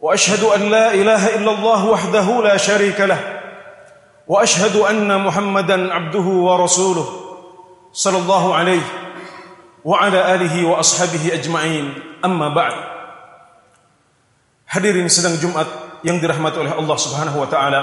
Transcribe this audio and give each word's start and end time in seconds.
واشهد 0.00 0.42
ان 0.44 0.62
لا 0.70 0.94
اله 0.94 1.36
الا 1.36 1.50
الله 1.50 1.80
وحده 1.86 2.26
لا 2.42 2.56
شريك 2.56 3.00
له 3.00 3.20
واشهد 4.28 4.76
ان 4.76 5.20
محمدا 5.20 5.94
عبده 5.94 6.26
ورسوله 6.46 7.06
صلى 7.92 8.18
الله 8.18 8.54
عليه 8.54 8.84
وعلى 9.84 10.34
اله 10.34 10.54
واصحابه 10.66 11.34
اجمعين 11.34 11.86
اما 12.24 12.48
بعد 12.48 12.76
hadirin 14.70 15.10
sedang 15.10 15.34
Jumat 15.36 15.66
yang 16.06 16.22
dirahmati 16.22 16.62
oleh 16.62 16.72
Allah 16.72 16.96
Subhanahu 16.96 17.42
wa 17.42 17.48
taala 17.50 17.80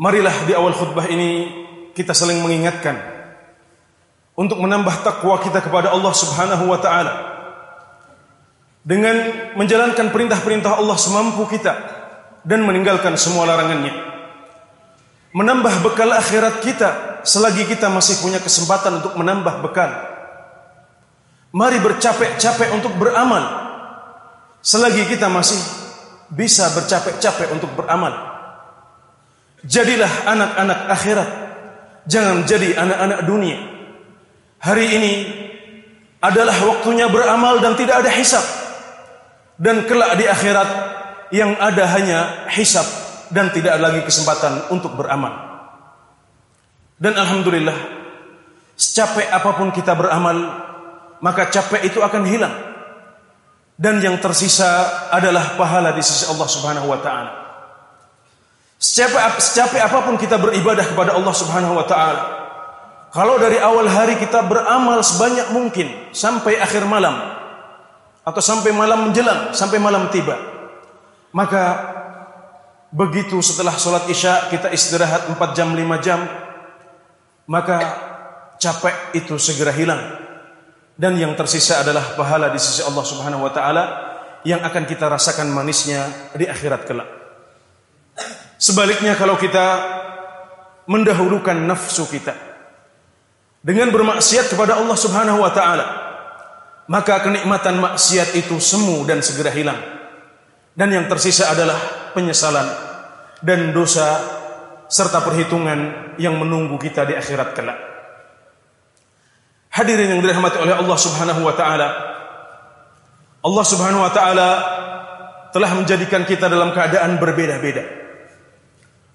marilah 0.00 0.32
di 0.48 0.56
awal 0.56 0.72
khutbah 0.72 1.04
ini 1.06 1.52
kita 1.92 2.16
saling 2.16 2.40
mengingatkan 2.40 2.96
untuk 4.34 4.56
menambah 4.56 5.04
takwa 5.04 5.36
kita 5.38 5.60
kepada 5.60 5.92
Allah 5.92 6.12
Subhanahu 6.16 6.64
wa 6.64 6.80
taala 6.80 7.12
Dengan 8.85 9.17
menjalankan 9.57 10.13
perintah-perintah 10.13 10.77
Allah 10.77 10.93
semampu 11.01 11.49
kita 11.49 11.73
dan 12.45 12.61
meninggalkan 12.61 13.17
semua 13.17 13.49
larangannya. 13.49 14.13
Menambah 15.33 15.81
bekal 15.81 16.13
akhirat 16.13 16.61
kita 16.61 17.19
selagi 17.25 17.65
kita 17.65 17.89
masih 17.89 18.21
punya 18.21 18.37
kesempatan 18.37 19.01
untuk 19.01 19.17
menambah 19.17 19.65
bekal. 19.65 19.89
Mari 21.49 21.81
bercapek-capek 21.81 22.69
untuk 22.77 22.93
beramal 22.95 23.43
selagi 24.61 25.09
kita 25.09 25.33
masih 25.33 25.57
bisa 26.29 26.69
bercapek-capek 26.77 27.57
untuk 27.57 27.73
beramal. 27.73 28.13
Jadilah 29.65 30.29
anak-anak 30.29 30.79
akhirat, 30.93 31.29
jangan 32.05 32.45
jadi 32.45 32.77
anak-anak 32.77 33.19
dunia. 33.25 33.57
Hari 34.61 34.87
ini 34.93 35.13
adalah 36.21 36.53
waktunya 36.69 37.09
beramal 37.09 37.57
dan 37.65 37.73
tidak 37.73 38.05
ada 38.05 38.13
hisab 38.13 38.64
dan 39.55 39.87
kelak 39.87 40.19
di 40.19 40.25
akhirat 40.27 40.69
yang 41.31 41.55
ada 41.57 41.83
hanya 41.95 42.19
hisab 42.51 42.85
dan 43.31 43.49
tidak 43.51 43.75
lagi 43.81 44.01
kesempatan 44.05 44.69
untuk 44.71 44.93
beramal. 44.93 45.33
Dan 46.95 47.19
alhamdulillah, 47.19 47.75
secapek 48.75 49.27
apa 49.27 49.51
pun 49.55 49.71
kita 49.75 49.91
beramal, 49.95 50.37
maka 51.19 51.51
capek 51.51 51.87
itu 51.87 51.99
akan 51.99 52.23
hilang. 52.23 52.55
Dan 53.75 53.99
yang 53.99 54.15
tersisa 54.23 55.07
adalah 55.11 55.59
pahala 55.59 55.91
di 55.91 55.99
sisi 55.99 56.31
Allah 56.31 56.47
Subhanahu 56.47 56.87
wa 56.87 56.99
taala. 57.03 57.31
Secapek, 58.79 59.43
secapek 59.43 59.81
apa 59.83 59.99
pun 60.07 60.15
kita 60.15 60.39
beribadah 60.39 60.87
kepada 60.87 61.11
Allah 61.19 61.35
Subhanahu 61.35 61.75
wa 61.75 61.83
taala, 61.83 62.23
kalau 63.11 63.35
dari 63.39 63.59
awal 63.59 63.87
hari 63.87 64.19
kita 64.19 64.43
beramal 64.43 64.99
sebanyak 65.03 65.51
mungkin 65.51 65.87
sampai 66.15 66.59
akhir 66.59 66.83
malam, 66.87 67.15
atau 68.25 68.41
sampai 68.41 68.73
malam 68.73 69.09
menjelang, 69.09 69.53
sampai 69.53 69.77
malam 69.77 70.09
tiba. 70.09 70.33
Maka 71.29 71.63
begitu 72.89 73.37
setelah 73.45 73.77
sholat 73.77 74.09
isya 74.09 74.49
kita 74.49 74.73
istirahat 74.73 75.29
4 75.29 75.37
jam 75.53 75.69
5 75.77 75.85
jam, 76.01 76.25
maka 77.45 77.77
capek 78.57 79.13
itu 79.13 79.37
segera 79.37 79.69
hilang. 79.69 80.01
Dan 80.95 81.19
yang 81.19 81.37
tersisa 81.37 81.85
adalah 81.85 82.17
pahala 82.17 82.49
di 82.49 82.57
sisi 82.57 82.81
Allah 82.81 83.05
Subhanahu 83.05 83.45
wa 83.45 83.51
taala 83.51 83.83
yang 84.47 84.63
akan 84.63 84.83
kita 84.87 85.05
rasakan 85.11 85.51
manisnya 85.51 86.31
di 86.33 86.47
akhirat 86.47 86.81
kelak. 86.87 87.09
Sebaliknya 88.55 89.19
kalau 89.19 89.35
kita 89.35 89.65
mendahulukan 90.87 91.57
nafsu 91.67 92.07
kita 92.07 92.31
dengan 93.59 93.89
bermaksiat 93.91 94.53
kepada 94.53 94.79
Allah 94.79 94.95
Subhanahu 94.95 95.41
wa 95.41 95.51
taala, 95.51 96.04
maka 96.85 97.21
kenikmatan 97.25 97.81
maksiat 97.81 98.37
itu 98.37 98.61
semu 98.61 99.01
dan 99.09 99.21
segera 99.25 99.49
hilang. 99.49 99.79
Dan 100.75 100.91
yang 100.91 101.05
tersisa 101.07 101.49
adalah 101.49 102.11
penyesalan 102.11 102.67
dan 103.39 103.71
dosa 103.71 104.19
serta 104.85 105.23
perhitungan 105.23 106.13
yang 106.21 106.35
menunggu 106.37 106.77
kita 106.77 107.07
di 107.07 107.15
akhirat 107.15 107.49
kelak. 107.55 107.79
Hadirin 109.75 110.15
yang 110.15 110.21
dirahmati 110.23 110.61
oleh 110.61 110.75
Allah 110.75 110.97
Subhanahu 110.99 111.41
wa 111.43 111.55
taala. 111.55 111.87
Allah 113.43 113.65
Subhanahu 113.65 114.03
wa 114.03 114.11
taala 114.13 114.49
telah 115.51 115.71
menjadikan 115.75 116.23
kita 116.23 116.47
dalam 116.51 116.71
keadaan 116.71 117.15
berbeda-beda. 117.19 117.83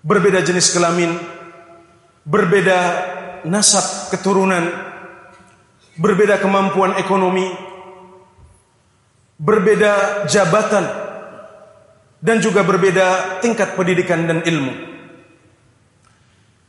Berbeda 0.00 0.40
jenis 0.40 0.72
kelamin, 0.72 1.12
berbeda 2.24 2.78
nasab 3.44 4.12
keturunan, 4.12 4.89
berbeda 6.00 6.40
kemampuan 6.40 6.96
ekonomi, 6.96 7.44
berbeda 9.36 10.24
jabatan, 10.24 10.84
dan 12.24 12.40
juga 12.40 12.64
berbeda 12.64 13.38
tingkat 13.44 13.76
pendidikan 13.76 14.24
dan 14.24 14.40
ilmu. 14.40 14.88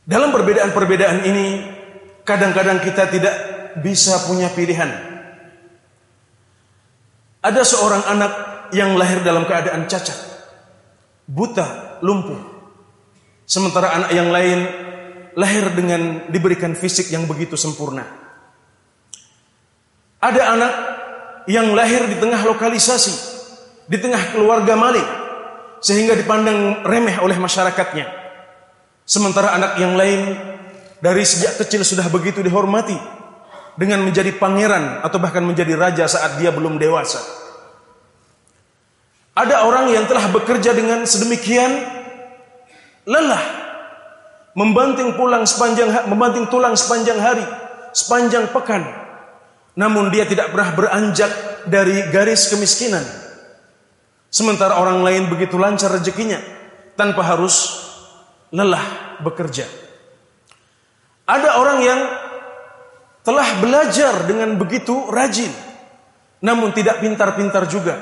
Dalam 0.04 0.36
perbedaan-perbedaan 0.36 1.24
ini, 1.24 1.64
kadang-kadang 2.28 2.84
kita 2.84 3.08
tidak 3.08 3.36
bisa 3.80 4.20
punya 4.28 4.52
pilihan. 4.52 4.92
Ada 7.40 7.64
seorang 7.64 8.04
anak 8.12 8.32
yang 8.76 9.00
lahir 9.00 9.24
dalam 9.24 9.48
keadaan 9.48 9.88
cacat, 9.88 10.20
buta, 11.24 12.00
lumpuh. 12.04 12.52
Sementara 13.48 13.96
anak 13.96 14.12
yang 14.12 14.30
lain 14.32 14.60
lahir 15.36 15.72
dengan 15.76 16.28
diberikan 16.28 16.76
fisik 16.76 17.12
yang 17.12 17.24
begitu 17.28 17.56
sempurna. 17.56 18.22
Ada 20.22 20.42
anak 20.54 20.74
yang 21.50 21.74
lahir 21.74 22.06
di 22.06 22.16
tengah 22.22 22.46
lokalisasi, 22.46 23.14
di 23.90 23.98
tengah 23.98 24.38
keluarga 24.38 24.78
maling, 24.78 25.10
sehingga 25.82 26.14
dipandang 26.14 26.86
remeh 26.86 27.18
oleh 27.26 27.36
masyarakatnya. 27.42 28.06
Sementara 29.02 29.58
anak 29.58 29.82
yang 29.82 29.98
lain 29.98 30.38
dari 31.02 31.26
sejak 31.26 31.58
kecil 31.58 31.82
sudah 31.82 32.06
begitu 32.14 32.46
dihormati 32.46 32.96
dengan 33.74 34.06
menjadi 34.06 34.38
pangeran 34.38 35.02
atau 35.02 35.18
bahkan 35.18 35.42
menjadi 35.42 35.74
raja 35.74 36.06
saat 36.06 36.38
dia 36.38 36.54
belum 36.54 36.78
dewasa. 36.78 37.18
Ada 39.34 39.66
orang 39.66 39.90
yang 39.90 40.06
telah 40.06 40.30
bekerja 40.30 40.76
dengan 40.78 41.02
sedemikian 41.08 41.72
lelah, 43.10 43.42
membanting 44.54 45.18
pulang 45.18 45.50
sepanjang 45.50 45.90
membanting 46.06 46.46
tulang 46.52 46.78
sepanjang 46.78 47.18
hari, 47.18 47.42
sepanjang 47.96 48.54
pekan, 48.54 48.86
namun 49.76 50.12
dia 50.12 50.28
tidak 50.28 50.52
pernah 50.52 50.72
beranjak 50.76 51.32
dari 51.68 52.12
garis 52.12 52.52
kemiskinan. 52.52 53.04
Sementara 54.32 54.80
orang 54.80 55.04
lain 55.04 55.28
begitu 55.28 55.60
lancar 55.60 55.92
rezekinya 55.92 56.40
tanpa 56.96 57.24
harus 57.24 57.84
lelah 58.52 59.20
bekerja. 59.20 59.68
Ada 61.28 61.60
orang 61.60 61.80
yang 61.84 62.00
telah 63.22 63.48
belajar 63.62 64.26
dengan 64.26 64.56
begitu 64.58 65.08
rajin 65.12 65.52
namun 66.42 66.74
tidak 66.74 67.00
pintar-pintar 67.00 67.70
juga. 67.70 67.96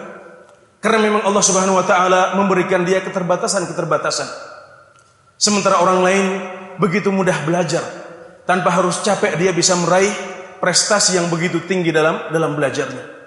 Karena 0.79 1.11
memang 1.11 1.27
Allah 1.27 1.43
Subhanahu 1.43 1.75
wa 1.75 1.83
taala 1.83 2.39
memberikan 2.39 2.87
dia 2.87 3.03
keterbatasan-keterbatasan. 3.03 4.27
Sementara 5.35 5.83
orang 5.83 5.99
lain 5.99 6.25
begitu 6.79 7.11
mudah 7.11 7.35
belajar 7.43 7.83
tanpa 8.47 8.71
harus 8.71 9.03
capek 9.03 9.35
dia 9.35 9.51
bisa 9.51 9.75
meraih 9.75 10.11
prestasi 10.59 11.17
yang 11.17 11.31
begitu 11.31 11.63
tinggi 11.63 11.89
dalam 11.89 12.29
dalam 12.29 12.53
belajarnya. 12.53 13.17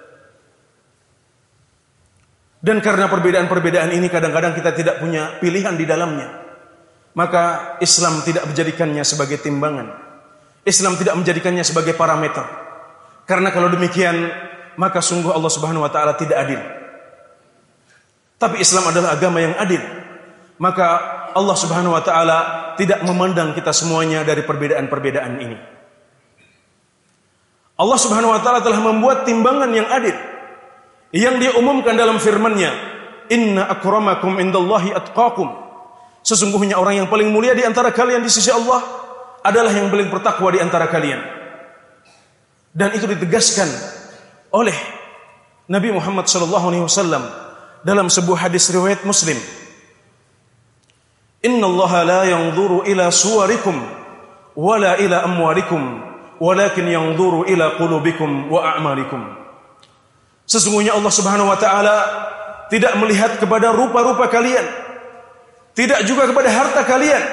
Dan 2.63 2.79
karena 2.79 3.11
perbedaan-perbedaan 3.11 3.91
ini 3.91 4.07
kadang-kadang 4.07 4.55
kita 4.55 4.71
tidak 4.71 4.95
punya 5.03 5.35
pilihan 5.43 5.75
di 5.75 5.83
dalamnya. 5.83 6.31
Maka 7.11 7.75
Islam 7.83 8.23
tidak 8.23 8.47
menjadikannya 8.47 9.03
sebagai 9.03 9.43
timbangan. 9.43 9.91
Islam 10.63 10.95
tidak 10.95 11.19
menjadikannya 11.19 11.59
sebagai 11.67 11.91
parameter. 11.91 12.47
Karena 13.27 13.51
kalau 13.51 13.67
demikian, 13.67 14.31
maka 14.79 15.03
sungguh 15.03 15.35
Allah 15.35 15.51
Subhanahu 15.51 15.83
wa 15.83 15.91
taala 15.91 16.15
tidak 16.15 16.39
adil. 16.39 16.61
Tapi 18.39 18.63
Islam 18.63 18.87
adalah 18.95 19.15
agama 19.15 19.43
yang 19.43 19.55
adil. 19.59 19.83
Maka 20.55 20.87
Allah 21.35 21.57
Subhanahu 21.59 21.93
wa 21.95 22.03
taala 22.03 22.37
tidak 22.79 23.03
memandang 23.03 23.51
kita 23.51 23.75
semuanya 23.75 24.23
dari 24.23 24.41
perbedaan-perbedaan 24.47 25.33
ini. 25.43 25.57
Allah 27.73 27.97
Subhanahu 27.97 28.31
wa 28.33 28.41
taala 28.41 28.61
telah 28.61 28.79
membuat 28.79 29.25
timbangan 29.25 29.69
yang 29.73 29.89
adil 29.89 30.13
yang 31.13 31.37
dia 31.37 31.53
umumkan 31.57 31.93
dalam 31.93 32.17
firman-Nya, 32.17 32.73
"Inna 33.29 33.69
akramakum 33.69 34.41
indallahi 34.41 34.93
atqakum." 34.93 35.45
Sesungguhnya 36.25 36.79
orang 36.79 37.03
yang 37.03 37.07
paling 37.09 37.29
mulia 37.29 37.53
di 37.53 37.61
antara 37.61 37.93
kalian 37.93 38.23
di 38.25 38.31
sisi 38.33 38.49
Allah 38.49 38.81
adalah 39.45 39.69
yang 39.69 39.93
paling 39.93 40.09
bertakwa 40.09 40.49
di 40.49 40.59
antara 40.63 40.89
kalian. 40.89 41.21
Dan 42.73 42.95
itu 42.97 43.05
ditegaskan 43.05 43.69
oleh 44.49 44.73
Nabi 45.69 45.93
Muhammad 45.93 46.25
sallallahu 46.25 46.65
alaihi 46.73 46.85
wasallam 46.87 47.21
dalam 47.85 48.09
sebuah 48.09 48.49
hadis 48.49 48.71
riwayat 48.73 49.05
Muslim. 49.05 49.37
Inna 51.43 51.67
Allah 51.67 51.91
la 52.07 52.21
yanzuru 52.25 52.87
ila 52.87 53.11
suwarikum 53.11 53.75
wala 54.55 54.95
ila 54.97 55.27
amwalikum 55.27 56.12
walakin 56.43 56.91
yanzuru 56.91 57.47
ila 57.47 57.79
qulubikum 57.79 58.51
wa 58.51 58.75
a'malikum. 58.75 59.23
Sesungguhnya 60.43 60.91
Allah 60.91 61.13
Subhanahu 61.15 61.47
wa 61.47 61.55
taala 61.55 61.95
tidak 62.67 62.99
melihat 62.99 63.39
kepada 63.39 63.71
rupa-rupa 63.71 64.27
kalian, 64.27 64.67
tidak 65.71 66.03
juga 66.03 66.27
kepada 66.27 66.51
harta 66.51 66.83
kalian, 66.83 67.23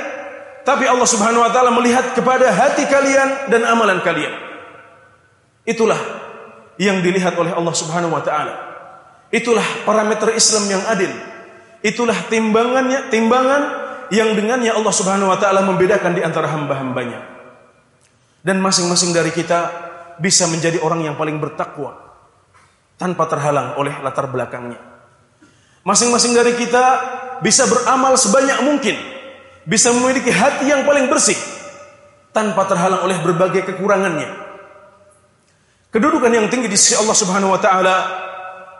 tapi 0.62 0.86
Allah 0.86 1.08
Subhanahu 1.10 1.42
wa 1.42 1.50
taala 1.50 1.74
melihat 1.74 2.14
kepada 2.14 2.54
hati 2.54 2.86
kalian 2.86 3.50
dan 3.50 3.66
amalan 3.66 3.98
kalian. 4.06 4.30
Itulah 5.66 5.98
yang 6.78 7.02
dilihat 7.02 7.34
oleh 7.34 7.50
Allah 7.50 7.74
Subhanahu 7.74 8.14
wa 8.14 8.22
taala. 8.22 8.54
Itulah 9.34 9.66
parameter 9.82 10.30
Islam 10.38 10.70
yang 10.70 10.82
adil. 10.86 11.10
Itulah 11.82 12.14
timbangannya, 12.30 13.10
timbangan 13.10 13.62
yang 14.14 14.34
dengannya 14.38 14.70
Allah 14.70 14.94
Subhanahu 14.94 15.30
wa 15.34 15.38
taala 15.38 15.66
membedakan 15.66 16.14
di 16.14 16.22
antara 16.22 16.46
hamba-hambanya. 16.50 17.29
Dan 18.40 18.60
masing-masing 18.64 19.12
dari 19.12 19.32
kita 19.32 19.68
bisa 20.20 20.48
menjadi 20.48 20.80
orang 20.80 21.04
yang 21.04 21.16
paling 21.16 21.40
bertakwa 21.40 21.96
tanpa 23.00 23.24
terhalang 23.28 23.80
oleh 23.80 23.96
latar 24.04 24.28
belakangnya. 24.28 24.76
Masing-masing 25.80 26.36
dari 26.36 26.52
kita 26.60 26.84
bisa 27.40 27.64
beramal 27.64 28.12
sebanyak 28.20 28.60
mungkin, 28.60 28.96
bisa 29.64 29.88
memiliki 29.96 30.28
hati 30.28 30.68
yang 30.68 30.84
paling 30.84 31.08
bersih 31.08 31.36
tanpa 32.36 32.68
terhalang 32.68 33.08
oleh 33.08 33.16
berbagai 33.24 33.64
kekurangannya. 33.72 34.28
Kedudukan 35.90 36.30
yang 36.30 36.46
tinggi 36.52 36.68
di 36.68 36.76
sisi 36.76 36.94
Allah 37.00 37.16
Subhanahu 37.16 37.56
wa 37.56 37.60
taala 37.60 37.96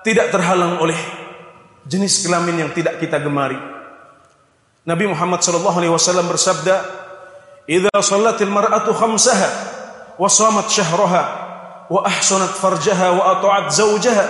tidak 0.04 0.28
terhalang 0.28 0.78
oleh 0.78 0.96
jenis 1.88 2.22
kelamin 2.22 2.68
yang 2.68 2.70
tidak 2.76 3.00
kita 3.00 3.18
gemari. 3.18 3.58
Nabi 4.84 5.04
Muhammad 5.08 5.40
wasallam 5.40 6.28
bersabda, 6.28 6.99
"Idza 7.70 8.02
shallatil 8.02 8.50
mar'atu 8.50 8.90
khamsaha 8.90 9.48
wa 10.18 10.26
shamat 10.26 10.66
syahraha 10.66 11.22
wa 11.86 12.02
ahsanat 12.02 12.58
farjaha 12.58 13.14
wa 13.14 13.22
ata'at 13.38 13.70
zawjaha, 13.70 14.24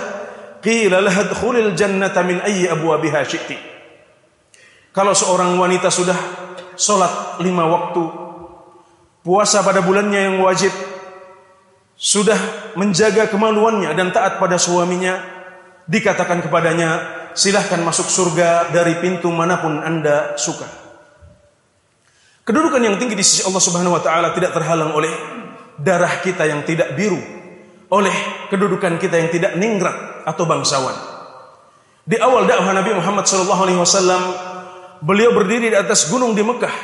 qila 0.61 1.01
laha 1.01 1.25
adkhulil 1.25 1.73
jannata 1.73 2.21
min 2.21 2.37
ayyi 2.45 2.69
abwabiha 2.69 3.25
syi'ti." 3.25 3.57
Kalau 4.93 5.17
seorang 5.17 5.57
wanita 5.57 5.89
sudah 5.89 6.17
salat 6.77 7.41
lima 7.41 7.65
waktu, 7.65 8.03
puasa 9.25 9.65
pada 9.65 9.81
bulannya 9.81 10.21
yang 10.21 10.37
wajib, 10.45 10.69
sudah 11.97 12.37
menjaga 12.77 13.29
kemaluannya 13.29 13.93
dan 13.97 14.13
taat 14.13 14.37
pada 14.37 14.61
suaminya, 14.61 15.17
dikatakan 15.89 16.45
kepadanya, 16.45 16.89
silahkan 17.37 17.81
masuk 17.81 18.09
surga 18.09 18.69
dari 18.69 18.97
pintu 19.01 19.29
mana 19.33 19.61
pun 19.61 19.81
anda 19.81 20.35
suka. 20.37 20.80
Kedudukan 22.51 22.83
yang 22.83 22.99
tinggi 22.99 23.15
di 23.15 23.23
sisi 23.23 23.47
Allah 23.47 23.63
Subhanahu 23.63 23.95
Wa 23.95 24.03
Taala 24.03 24.35
tidak 24.35 24.51
terhalang 24.51 24.91
oleh 24.91 25.07
darah 25.79 26.19
kita 26.19 26.43
yang 26.43 26.67
tidak 26.67 26.99
biru, 26.99 27.15
oleh 27.87 28.11
kedudukan 28.51 28.99
kita 28.99 29.23
yang 29.23 29.31
tidak 29.31 29.55
ningrat 29.55 30.27
atau 30.27 30.43
bangsawan. 30.43 30.91
Di 32.03 32.19
awal 32.19 32.51
dakwah 32.51 32.75
Nabi 32.75 32.91
Muhammad 32.91 33.23
SAW, 33.23 33.79
beliau 34.99 35.31
berdiri 35.31 35.71
di 35.71 35.77
atas 35.79 36.11
gunung 36.11 36.35
di 36.35 36.43
Mekah, 36.43 36.75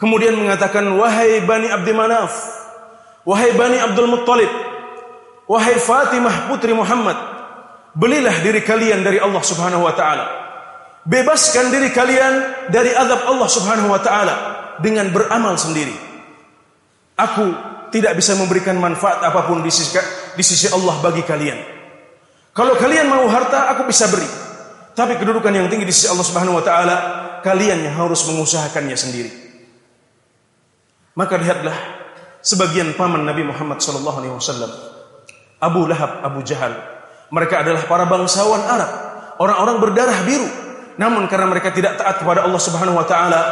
kemudian 0.00 0.40
mengatakan, 0.40 0.88
wahai 0.96 1.44
bani 1.44 1.68
Abdi 1.68 1.92
Manaf, 1.92 2.32
wahai 3.28 3.52
bani 3.52 3.76
Abdul 3.84 4.08
Muttalib, 4.08 4.48
wahai 5.44 5.76
Fatimah 5.84 6.48
putri 6.48 6.72
Muhammad, 6.72 7.36
Belilah 7.92 8.40
diri 8.40 8.64
kalian 8.64 9.04
dari 9.04 9.20
Allah 9.20 9.44
Subhanahu 9.44 9.84
wa 9.84 9.92
taala. 9.92 10.26
Bebaskan 11.04 11.68
diri 11.68 11.92
kalian 11.92 12.66
dari 12.72 12.88
azab 12.96 13.28
Allah 13.28 13.48
Subhanahu 13.52 13.92
wa 13.92 14.00
taala 14.00 14.53
dengan 14.80 15.10
beramal 15.10 15.54
sendiri. 15.58 15.94
Aku 17.14 17.46
tidak 17.94 18.18
bisa 18.18 18.34
memberikan 18.34 18.74
manfaat 18.74 19.22
apa 19.22 19.46
pun 19.46 19.62
di 19.62 19.70
sisi, 19.70 19.94
di 20.34 20.42
sisi 20.42 20.66
Allah 20.70 20.98
bagi 20.98 21.22
kalian. 21.22 21.58
Kalau 22.50 22.74
kalian 22.74 23.06
mau 23.06 23.26
harta, 23.30 23.70
aku 23.70 23.86
bisa 23.86 24.10
beri. 24.10 24.26
Tapi 24.94 25.18
kedudukan 25.18 25.50
yang 25.50 25.66
tinggi 25.66 25.86
di 25.86 25.94
sisi 25.94 26.10
Allah 26.10 26.26
Subhanahu 26.26 26.58
wa 26.58 26.64
taala, 26.66 26.96
kalian 27.42 27.86
yang 27.86 27.94
harus 27.98 28.22
mengusahakannya 28.30 28.94
sendiri. 28.98 29.30
Maka 31.14 31.38
lihatlah 31.38 31.74
sebagian 32.42 32.94
paman 32.98 33.22
Nabi 33.22 33.46
Muhammad 33.46 33.78
sallallahu 33.78 34.18
alaihi 34.22 34.34
wasallam, 34.34 34.70
Abu 35.62 35.86
Lahab, 35.86 36.22
Abu 36.26 36.42
Jahal, 36.42 36.74
mereka 37.30 37.62
adalah 37.62 37.82
para 37.86 38.06
bangsawan 38.06 38.62
Arab, 38.66 38.90
orang-orang 39.38 39.76
berdarah 39.82 40.18
biru. 40.26 40.46
Namun 40.94 41.26
karena 41.26 41.50
mereka 41.50 41.74
tidak 41.74 41.98
taat 41.98 42.22
kepada 42.22 42.46
Allah 42.46 42.62
Subhanahu 42.62 42.98
wa 42.98 43.06
taala, 43.06 43.42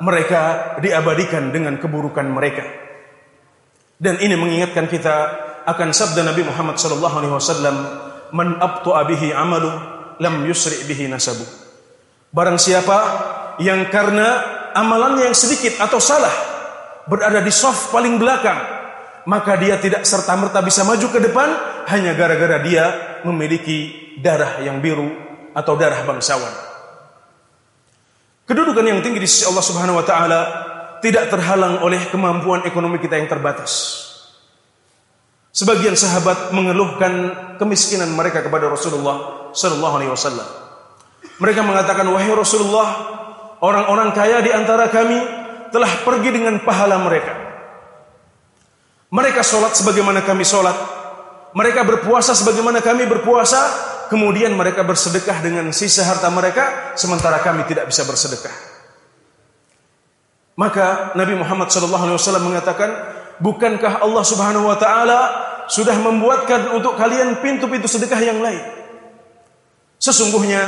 mereka 0.00 0.74
diabadikan 0.80 1.52
dengan 1.52 1.80
keburukan 1.80 2.26
mereka. 2.28 2.64
Dan 3.96 4.20
ini 4.20 4.36
mengingatkan 4.36 4.88
kita 4.92 5.16
akan 5.64 5.88
sabda 5.90 6.20
Nabi 6.22 6.44
Muhammad 6.44 6.76
sallallahu 6.76 7.16
alaihi 7.16 7.32
wasallam, 7.32 7.76
"Man 8.36 8.60
abta'a 8.60 9.08
bihi 9.08 9.32
'amalu 9.32 9.72
lam 10.20 10.34
yusri 10.44 10.84
bihi 10.84 11.08
nasabu." 11.08 11.42
Barang 12.28 12.60
siapa 12.60 12.98
yang 13.62 13.88
karena 13.88 14.44
amalannya 14.76 15.32
yang 15.32 15.36
sedikit 15.36 15.80
atau 15.80 15.96
salah 15.96 16.32
berada 17.08 17.40
di 17.40 17.48
soft 17.48 17.88
paling 17.88 18.20
belakang, 18.20 18.58
maka 19.24 19.56
dia 19.56 19.80
tidak 19.80 20.04
serta-merta 20.04 20.60
bisa 20.60 20.84
maju 20.84 21.06
ke 21.08 21.18
depan 21.22 21.48
hanya 21.88 22.12
gara-gara 22.12 22.60
dia 22.60 22.84
memiliki 23.24 24.12
darah 24.20 24.60
yang 24.60 24.82
biru 24.84 25.08
atau 25.56 25.72
darah 25.78 26.04
bangsawan. 26.04 26.65
Kedudukan 28.46 28.86
yang 28.86 29.02
tinggi 29.02 29.18
di 29.18 29.28
sisi 29.28 29.44
Allah 29.50 29.64
Subhanahu 29.64 29.98
wa 29.98 30.06
taala 30.06 30.40
tidak 31.02 31.28
terhalang 31.28 31.82
oleh 31.82 31.98
kemampuan 32.08 32.62
ekonomi 32.62 33.02
kita 33.02 33.18
yang 33.18 33.26
terbatas. 33.26 34.02
Sebagian 35.50 35.98
sahabat 35.98 36.54
mengeluhkan 36.54 37.12
kemiskinan 37.58 38.12
mereka 38.14 38.44
kepada 38.44 38.70
Rasulullah 38.70 39.50
sallallahu 39.50 39.94
alaihi 39.98 40.12
wasallam. 40.12 40.46
Mereka 41.42 41.60
mengatakan, 41.64 42.06
"Wahai 42.12 42.32
Rasulullah, 42.32 42.88
orang-orang 43.60 44.12
kaya 44.12 44.44
di 44.44 44.52
antara 44.52 44.88
kami 44.92 45.16
telah 45.70 45.92
pergi 46.04 46.30
dengan 46.32 46.60
pahala 46.62 47.00
mereka. 47.02 47.34
Mereka 49.10 49.40
sholat 49.42 49.78
sebagaimana 49.78 50.22
kami 50.26 50.42
sholat, 50.42 50.74
mereka 51.54 51.86
berpuasa 51.86 52.34
sebagaimana 52.34 52.82
kami 52.82 53.06
berpuasa, 53.06 53.60
kemudian 54.08 54.54
mereka 54.54 54.82
bersedekah 54.82 55.42
dengan 55.42 55.70
sisa 55.70 56.06
harta 56.06 56.30
mereka, 56.32 56.94
sementara 56.98 57.42
kami 57.42 57.66
tidak 57.68 57.90
bisa 57.90 58.02
bersedekah. 58.06 58.54
Maka 60.56 61.12
Nabi 61.12 61.36
Muhammad 61.36 61.68
SAW 61.68 62.40
mengatakan, 62.40 62.88
bukankah 63.44 64.00
Allah 64.00 64.24
Subhanahu 64.24 64.72
Wa 64.72 64.78
Taala 64.80 65.20
sudah 65.68 65.94
membuatkan 66.00 66.72
untuk 66.72 66.96
kalian 66.96 67.44
pintu-pintu 67.44 67.84
sedekah 67.84 68.20
yang 68.24 68.40
lain? 68.40 68.64
Sesungguhnya 70.00 70.64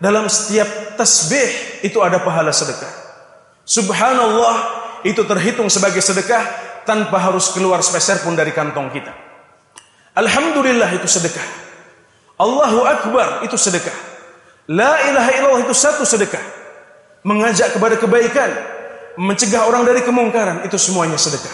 dalam 0.00 0.24
setiap 0.32 0.96
tasbih 0.96 1.84
itu 1.84 2.00
ada 2.00 2.16
pahala 2.24 2.48
sedekah. 2.48 2.88
Subhanallah 3.68 4.56
itu 5.04 5.20
terhitung 5.28 5.68
sebagai 5.68 6.00
sedekah 6.00 6.42
tanpa 6.88 7.20
harus 7.20 7.52
keluar 7.52 7.84
sepeser 7.84 8.24
pun 8.24 8.32
dari 8.32 8.56
kantong 8.56 8.88
kita. 8.88 9.12
Alhamdulillah 10.16 10.90
itu 10.96 11.04
sedekah. 11.04 11.59
Allahu 12.40 12.80
Akbar 12.88 13.44
itu 13.44 13.60
sedekah. 13.60 13.92
La 14.72 14.96
ilaha 15.12 15.30
illallah 15.36 15.62
itu 15.68 15.76
satu 15.76 16.08
sedekah. 16.08 16.40
Mengajak 17.20 17.76
kepada 17.76 18.00
kebaikan, 18.00 18.48
mencegah 19.20 19.68
orang 19.68 19.84
dari 19.84 20.00
kemungkaran 20.00 20.64
itu 20.64 20.80
semuanya 20.80 21.20
sedekah. 21.20 21.52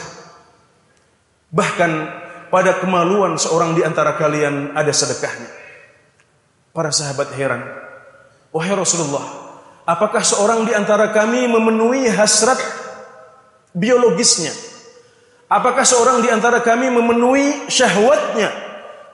Bahkan 1.50 1.90
pada 2.54 2.78
kemaluan 2.78 3.34
seorang 3.34 3.74
di 3.74 3.82
antara 3.82 4.14
kalian 4.14 4.78
ada 4.78 4.92
sedekahnya. 4.94 5.50
Para 6.70 6.94
sahabat 6.94 7.34
heran. 7.34 7.66
Wahai 8.54 8.78
Rasulullah, 8.78 9.26
apakah 9.90 10.22
seorang 10.22 10.62
di 10.62 10.72
antara 10.72 11.10
kami 11.10 11.50
memenuhi 11.50 12.06
hasrat 12.06 12.62
biologisnya 13.74 14.54
Apakah 15.46 15.86
seorang 15.86 16.26
di 16.26 16.28
antara 16.30 16.58
kami 16.58 16.90
memenuhi 16.90 17.70
syahwatnya, 17.70 18.50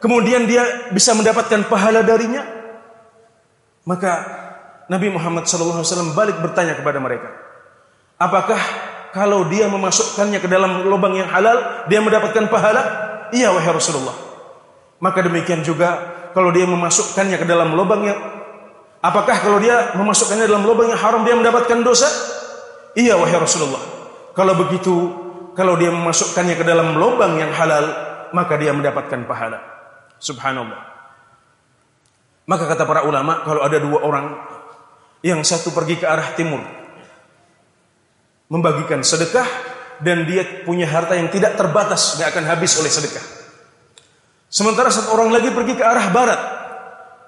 kemudian 0.03 0.51
dia 0.51 0.91
bisa 0.91 1.15
mendapatkan 1.15 1.71
pahala 1.71 2.03
darinya? 2.03 2.43
Maka 3.87 4.13
Nabi 4.91 5.09
Muhammad 5.15 5.47
SAW 5.47 6.13
balik 6.13 6.43
bertanya 6.43 6.75
kepada 6.75 6.99
mereka, 6.99 7.31
apakah 8.19 8.59
kalau 9.15 9.47
dia 9.47 9.71
memasukkannya 9.71 10.43
ke 10.43 10.49
dalam 10.51 10.85
lubang 10.85 11.15
yang 11.15 11.31
halal, 11.31 11.87
dia 11.87 12.03
mendapatkan 12.03 12.51
pahala? 12.51 12.83
Iya, 13.33 13.55
wahai 13.55 13.73
Rasulullah. 13.73 14.15
Maka 15.03 15.25
demikian 15.25 15.65
juga 15.65 16.21
kalau 16.31 16.55
dia 16.55 16.69
memasukkannya 16.69 17.37
ke 17.41 17.47
dalam 17.49 17.75
lubang 17.75 18.07
yang 18.07 18.19
apakah 19.03 19.35
kalau 19.43 19.59
dia 19.59 19.97
memasukkannya 19.99 20.47
dalam 20.47 20.63
lubang 20.63 20.95
yang 20.95 21.01
haram 21.01 21.27
dia 21.27 21.35
mendapatkan 21.35 21.79
dosa? 21.83 22.07
Iya 22.95 23.17
wahai 23.17 23.41
Rasulullah. 23.41 23.81
Kalau 24.37 24.55
begitu, 24.57 24.95
kalau 25.57 25.75
dia 25.77 25.91
memasukkannya 25.93 26.55
ke 26.57 26.65
dalam 26.65 26.97
lubang 26.97 27.37
yang 27.41 27.53
halal, 27.53 27.85
maka 28.31 28.55
dia 28.57 28.73
mendapatkan 28.73 29.27
pahala. 29.27 29.72
Subhanallah. 30.23 30.79
Maka 32.47 32.65
kata 32.71 32.87
para 32.87 33.03
ulama, 33.03 33.43
kalau 33.43 33.67
ada 33.67 33.79
dua 33.83 34.07
orang 34.07 34.39
yang 35.27 35.43
satu 35.43 35.75
pergi 35.75 35.99
ke 35.99 36.07
arah 36.07 36.31
timur, 36.39 36.63
membagikan 38.47 39.03
sedekah 39.03 39.47
dan 39.99 40.23
dia 40.27 40.63
punya 40.63 40.87
harta 40.87 41.19
yang 41.19 41.27
tidak 41.27 41.59
terbatas, 41.59 42.19
nggak 42.19 42.39
akan 42.39 42.45
habis 42.47 42.79
oleh 42.79 42.91
sedekah. 42.91 43.23
Sementara 44.47 44.95
satu 44.95 45.17
orang 45.17 45.35
lagi 45.35 45.51
pergi 45.51 45.75
ke 45.75 45.83
arah 45.83 46.07
barat. 46.15 46.41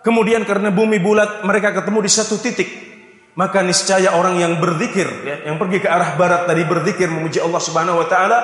Kemudian 0.04 0.44
karena 0.44 0.68
bumi 0.68 1.00
bulat 1.00 1.42
mereka 1.42 1.72
ketemu 1.72 2.04
di 2.04 2.10
satu 2.12 2.36
titik. 2.36 2.68
Maka 3.34 3.66
niscaya 3.66 4.14
orang 4.14 4.38
yang 4.38 4.62
berzikir 4.62 5.10
ya, 5.26 5.50
yang 5.50 5.58
pergi 5.58 5.82
ke 5.82 5.90
arah 5.90 6.14
barat 6.14 6.46
tadi 6.46 6.62
berzikir 6.62 7.10
memuji 7.10 7.42
Allah 7.42 7.58
Subhanahu 7.58 7.98
wa 7.98 8.06
taala 8.06 8.38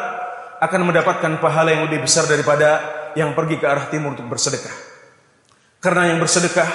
akan 0.59 0.80
mendapatkan 0.83 1.38
pahala 1.38 1.71
yang 1.71 1.87
lebih 1.87 2.02
besar 2.02 2.26
daripada 2.26 3.00
yang 3.16 3.34
pergi 3.34 3.56
ke 3.58 3.66
arah 3.66 3.86
timur 3.88 4.14
untuk 4.14 4.28
bersedekah. 4.28 4.74
Karena 5.80 6.12
yang 6.12 6.18
bersedekah 6.20 6.68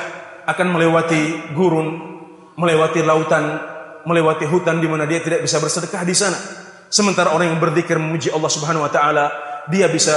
akan 0.49 0.67
melewati 0.73 1.53
gurun, 1.53 1.87
melewati 2.57 3.05
lautan, 3.05 3.45
melewati 4.05 4.45
hutan 4.49 4.81
di 4.81 4.87
mana 4.89 5.05
dia 5.05 5.21
tidak 5.21 5.45
bisa 5.45 5.61
bersedekah 5.61 6.01
di 6.01 6.15
sana. 6.17 6.37
Sementara 6.89 7.33
orang 7.33 7.53
yang 7.53 7.59
berzikir 7.61 7.97
memuji 7.97 8.29
Allah 8.33 8.51
Subhanahu 8.51 8.85
wa 8.85 8.91
taala, 8.93 9.25
dia 9.69 9.89
bisa 9.89 10.15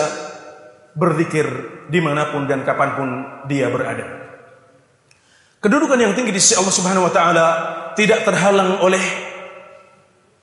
berzikir 0.97 1.47
di 1.89 2.01
mana 2.01 2.33
pun 2.33 2.45
dan 2.49 2.65
kapan 2.65 2.91
pun 2.97 3.09
dia 3.47 3.71
berada. 3.71 4.29
Kedudukan 5.59 5.99
yang 5.99 6.15
tinggi 6.15 6.31
di 6.31 6.39
sisi 6.39 6.55
Allah 6.55 6.71
Subhanahu 6.71 7.11
Wa 7.11 7.13
Taala 7.13 7.47
tidak 7.99 8.23
terhalang 8.23 8.79
oleh 8.79 9.03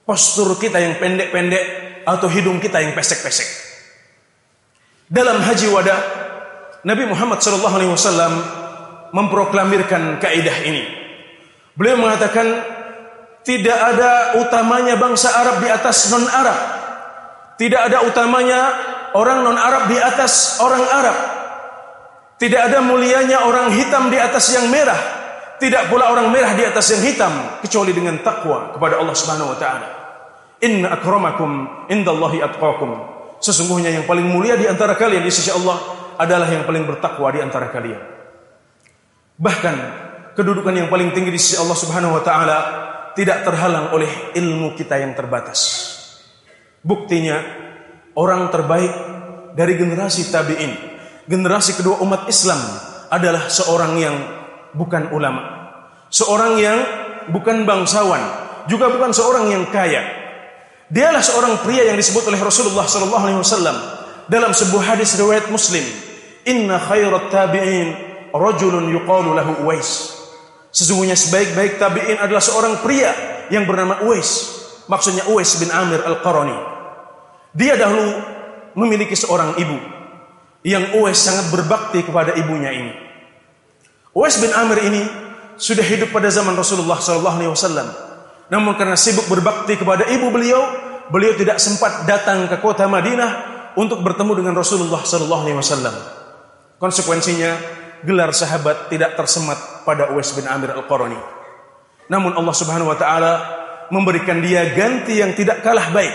postur 0.03 0.59
kita 0.59 0.75
yang 0.75 0.99
pendek-pendek 0.99 1.63
atau 2.03 2.27
hidung 2.27 2.59
kita 2.59 2.83
yang 2.83 2.91
pesek-pesek. 2.91 3.64
Dalam 5.05 5.37
haji 5.37 5.67
wada, 5.69 5.97
Nabi 6.81 7.05
Muhammad 7.05 7.37
SAW 7.41 8.33
memproklamirkan 9.13 10.17
kaidah 10.17 10.57
ini. 10.65 10.83
Beliau 11.77 12.01
mengatakan 12.01 12.45
tidak 13.45 13.77
ada 13.77 14.41
utamanya 14.41 14.97
bangsa 14.97 15.29
Arab 15.29 15.61
di 15.61 15.69
atas 15.69 16.09
non 16.09 16.25
Arab. 16.25 16.59
Tidak 17.55 17.77
ada 17.77 18.01
utamanya 18.03 18.61
orang 19.13 19.45
non 19.45 19.57
Arab 19.57 19.87
di 19.87 19.97
atas 20.01 20.57
orang 20.59 20.81
Arab. 20.81 21.17
Tidak 22.35 22.59
ada 22.59 22.83
mulianya 22.83 23.47
orang 23.47 23.71
hitam 23.71 24.09
di 24.11 24.17
atas 24.19 24.51
yang 24.51 24.67
merah. 24.67 24.97
Tidak 25.55 25.87
pula 25.87 26.11
orang 26.11 26.33
merah 26.35 26.51
di 26.51 26.67
atas 26.67 26.91
yang 26.91 27.05
hitam 27.05 27.31
kecuali 27.63 27.95
dengan 27.95 28.19
takwa 28.19 28.75
kepada 28.75 28.99
Allah 28.99 29.15
Subhanahu 29.15 29.55
wa 29.55 29.57
taala. 29.61 29.87
Inna 30.59 30.99
akramakum 30.99 31.87
indallahi 31.87 32.43
atqakum. 32.43 33.14
Sesungguhnya 33.39 33.91
yang 33.91 34.05
paling 34.07 34.25
mulia 34.25 34.55
di 34.55 34.65
antara 34.65 34.95
kalian 34.95 35.23
di 35.23 35.33
sisi 35.33 35.51
Allah 35.51 35.77
adalah 36.15 36.47
yang 36.47 36.63
paling 36.63 36.87
bertakwa 36.87 37.27
di 37.31 37.39
antara 37.43 37.69
kalian. 37.69 38.01
Bahkan 39.35 39.75
kedudukan 40.35 40.75
yang 40.75 40.87
paling 40.87 41.11
tinggi 41.11 41.31
di 41.31 41.39
sisi 41.39 41.59
Allah 41.59 41.75
Subhanahu 41.75 42.15
wa 42.15 42.23
taala 42.23 42.57
tidak 43.15 43.47
terhalang 43.47 43.95
oleh 43.95 44.07
ilmu 44.35 44.75
kita 44.75 44.99
yang 44.99 45.15
terbatas. 45.15 45.91
Buktinya 46.83 47.39
orang 48.15 48.47
terbaik 48.51 48.91
dari 49.55 49.75
generasi 49.79 50.27
tabi'in, 50.31 50.71
generasi 51.27 51.79
kedua 51.79 51.99
umat 52.03 52.27
Islam 52.27 52.59
adalah 53.11 53.47
seorang 53.47 53.93
yang 53.99 54.15
bukan 54.75 55.11
ulama, 55.15 55.41
seorang 56.11 56.59
yang 56.59 56.79
bukan 57.31 57.63
bangsawan, 57.63 58.21
juga 58.67 58.91
bukan 58.91 59.11
seorang 59.15 59.51
yang 59.51 59.63
kaya. 59.71 60.03
Dialah 60.85 61.23
seorang 61.25 61.65
pria 61.65 61.89
yang 61.89 61.97
disebut 61.97 62.29
oleh 62.29 62.37
Rasulullah 62.37 62.85
sallallahu 62.85 63.23
alaihi 63.25 63.41
wasallam 63.41 63.77
dalam 64.29 64.53
sebuah 64.53 64.93
hadis 64.93 65.17
riwayat 65.17 65.49
Muslim, 65.49 65.81
"Inna 66.45 66.77
khairat 66.77 67.33
tabi'in 67.33 67.87
rajulun 68.29 68.93
yuqalu 68.93 69.33
lahu 69.33 69.65
Uwais." 69.65 70.13
Sesungguhnya 70.69 71.17
sebaik-baik 71.17 71.81
tabi'in 71.81 72.21
adalah 72.21 72.43
seorang 72.43 72.85
pria 72.85 73.09
yang 73.49 73.65
bernama 73.65 74.05
Uwais. 74.05 74.61
Maksudnya 74.85 75.25
Uwais 75.25 75.57
bin 75.57 75.73
Amir 75.73 76.05
Al-Qarani. 76.05 76.57
Dia 77.55 77.73
dahulu 77.79 78.21
memiliki 78.77 79.17
seorang 79.17 79.57
ibu 79.57 79.77
yang 80.61 81.01
Uwais 81.01 81.17
sangat 81.17 81.49
berbakti 81.49 82.05
kepada 82.05 82.37
ibunya 82.37 82.69
ini. 82.69 82.93
Uwais 84.13 84.37
bin 84.37 84.53
Amir 84.53 84.85
ini 84.85 85.01
sudah 85.57 85.81
hidup 85.81 86.13
pada 86.13 86.29
zaman 86.29 86.53
Rasulullah 86.53 87.01
SAW. 87.01 88.04
Namun 88.49 88.77
karena 88.77 88.93
sibuk 88.93 89.25
berbakti 89.25 89.77
kepada 89.77 90.05
ibu 90.09 90.29
beliau, 90.29 90.61
beliau 91.09 91.33
tidak 91.33 91.57
sempat 91.57 92.05
datang 92.05 92.45
ke 92.45 92.57
kota 92.61 92.85
Madinah 92.85 93.31
untuk 93.73 94.05
bertemu 94.05 94.41
dengan 94.41 94.53
Rasulullah 94.55 95.01
SAW. 95.01 95.97
Konsekuensinya, 96.77 97.51
gelar 98.05 98.31
sahabat 98.31 98.93
tidak 98.93 99.17
tersemat 99.17 99.85
pada 99.87 100.13
Uwais 100.13 100.29
bin 100.37 100.45
Amir 100.45 100.71
Al-Qarani. 100.75 101.17
Namun 102.05 102.37
Allah 102.37 102.55
Subhanahu 102.55 102.93
wa 102.93 102.97
taala 102.99 103.33
memberikan 103.89 104.37
dia 104.41 104.73
ganti 104.77 105.17
yang 105.17 105.33
tidak 105.33 105.65
kalah 105.65 105.89
baik 105.89 106.13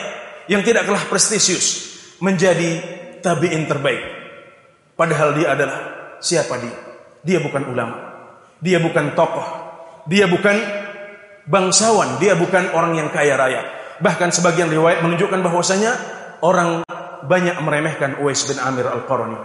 yang 0.50 0.66
tidak 0.66 0.82
kalah 0.86 1.06
prestisius 1.06 1.94
menjadi 2.18 2.82
tabi'in 3.22 3.70
terbaik. 3.70 4.02
Padahal 4.98 5.38
dia 5.38 5.54
adalah 5.54 5.78
siapa 6.18 6.58
dia? 6.58 6.76
Dia 7.22 7.38
bukan 7.38 7.70
ulama. 7.70 7.96
Dia 8.58 8.82
bukan 8.82 9.14
tokoh. 9.14 9.46
Dia 10.10 10.26
bukan 10.26 10.56
bangsawan. 11.50 12.22
Dia 12.22 12.38
bukan 12.38 12.70
orang 12.72 12.94
yang 12.94 13.10
kaya 13.10 13.34
raya. 13.34 13.66
Bahkan 14.00 14.30
sebagian 14.32 14.70
riwayat 14.70 15.02
menunjukkan 15.04 15.42
bahwasanya 15.44 15.92
orang 16.40 16.86
banyak 17.26 17.58
meremehkan 17.60 18.16
Uwais 18.22 18.46
bin 18.48 18.56
Amir 18.62 18.88
Al-Qarani. 18.88 19.36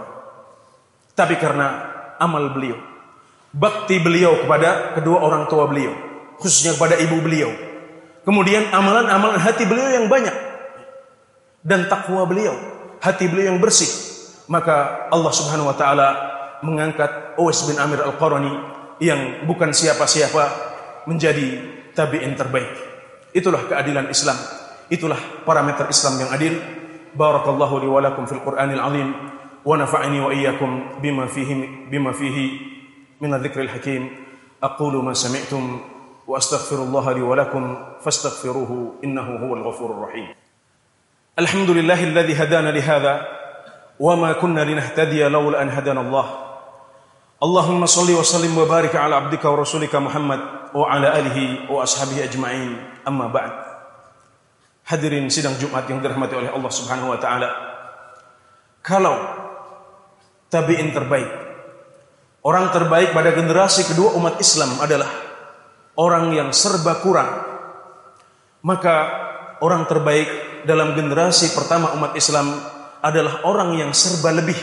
Tapi 1.12 1.36
karena 1.36 1.92
amal 2.16 2.52
beliau, 2.52 2.76
bakti 3.52 4.00
beliau 4.00 4.44
kepada 4.44 4.96
kedua 4.96 5.20
orang 5.20 5.48
tua 5.48 5.68
beliau, 5.68 5.92
khususnya 6.40 6.76
kepada 6.76 6.96
ibu 7.00 7.20
beliau. 7.20 7.52
Kemudian 8.24 8.72
amalan-amalan 8.72 9.38
hati 9.38 9.68
beliau 9.68 9.92
yang 9.92 10.06
banyak 10.08 10.34
dan 11.64 11.88
takwa 11.88 12.24
beliau, 12.24 12.56
hati 13.00 13.28
beliau 13.28 13.54
yang 13.54 13.60
bersih, 13.60 13.88
maka 14.48 15.08
Allah 15.12 15.32
Subhanahu 15.32 15.68
wa 15.72 15.76
taala 15.76 16.08
mengangkat 16.64 17.36
Uwais 17.36 17.60
bin 17.68 17.76
Amir 17.76 18.00
Al-Qarani 18.00 18.52
yang 19.04 19.44
bukan 19.44 19.76
siapa-siapa 19.76 20.44
menjadi 21.04 21.75
tabi'in 21.96 22.36
terbaik. 22.36 22.68
Itulah 23.32 23.64
keadilan 23.64 24.12
Islam. 24.12 24.36
Itulah 24.92 25.16
parameter 25.48 25.88
Islam 25.88 26.20
yang 26.20 26.30
adil. 26.30 26.54
Barakallahu 27.16 27.80
li 27.80 27.88
wa 27.88 28.04
lakum 28.04 28.28
fil 28.28 28.44
Qur'anil 28.44 28.78
azim 28.78 29.08
wa 29.64 29.72
nafa'ani 29.74 30.18
wa 30.20 30.30
iyyakum 30.30 31.00
bima 31.00 31.24
fihi 31.26 31.88
bima 31.88 32.12
fihi 32.12 32.44
adh-dhikril 33.24 33.72
hakim. 33.72 34.12
Aqulu 34.60 35.00
ma 35.00 35.16
sami'tum 35.16 35.80
wa 36.28 36.36
astaghfirullaha 36.36 37.16
li 37.16 37.24
wa 37.24 37.32
lakum 37.32 37.64
fastaghfiruhu 38.04 39.00
innahu 39.00 39.40
huwal 39.40 39.64
ghafurur 39.64 40.12
rahim. 40.12 40.36
الحمد 41.36 41.70
لله 41.70 42.00
الذي 42.16 42.32
هدانا 42.32 42.72
لهذا 42.72 43.14
وما 44.00 44.40
كنا 44.40 44.64
لنهتدي 44.64 45.28
لولا 45.28 45.62
أن 45.62 45.68
هدانا 45.68 46.00
الله 46.00 46.26
اللهم 47.44 47.86
صل 47.86 48.08
وسلم 48.08 48.58
وبارك 48.58 48.96
على 48.96 49.14
عبدك 49.14 49.44
ورسولك 49.44 49.92
محمد 49.92 50.40
وعلى 50.73 51.07
آله 51.19 51.37
وأصحابه 51.71 52.23
أجمعين 52.23 52.71
أما 53.07 53.27
بعد 53.27 53.53
Hadirin 54.81 55.29
sidang 55.31 55.55
Jumat 55.55 55.87
yang 55.87 56.03
dirahmati 56.03 56.35
oleh 56.35 56.51
Allah 56.51 56.67
Subhanahu 56.67 57.15
wa 57.15 57.19
taala. 57.21 57.47
Kalau 58.83 59.13
tabi'in 60.51 60.91
terbaik, 60.91 61.31
orang 62.43 62.73
terbaik 62.75 63.15
pada 63.15 63.31
generasi 63.31 63.87
kedua 63.87 64.17
umat 64.19 64.41
Islam 64.41 64.81
adalah 64.83 65.07
orang 65.95 66.35
yang 66.35 66.49
serba 66.51 66.99
kurang, 66.99 67.29
maka 68.67 68.95
orang 69.63 69.87
terbaik 69.87 70.27
dalam 70.67 70.91
generasi 70.97 71.55
pertama 71.55 71.93
umat 71.95 72.17
Islam 72.17 72.51
adalah 72.99 73.47
orang 73.47 73.77
yang 73.77 73.91
serba 73.95 74.33
lebih. 74.33 74.57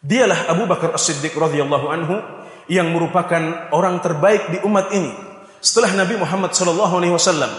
Dialah 0.00 0.48
Abu 0.48 0.64
Bakar 0.64 0.96
As-Siddiq 0.96 1.36
radhiyallahu 1.36 1.86
anhu 1.92 2.16
yang 2.65 2.89
merupakan 2.89 3.69
orang 3.73 4.01
terbaik 4.01 4.49
di 4.49 4.57
umat 4.65 4.89
ini 4.93 5.13
setelah 5.61 6.05
Nabi 6.05 6.17
Muhammad 6.17 6.53
sallallahu 6.53 6.93
alaihi 6.97 7.13
wasallam 7.13 7.51